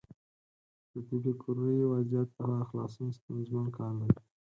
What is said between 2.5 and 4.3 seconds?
خلاصون ستونزمن کار دی.